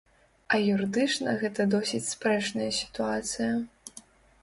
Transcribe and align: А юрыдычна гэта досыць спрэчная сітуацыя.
А 0.55 0.57
юрыдычна 0.75 1.35
гэта 1.45 1.61
досыць 1.75 2.01
спрэчная 2.15 2.71
сітуацыя. 2.83 3.51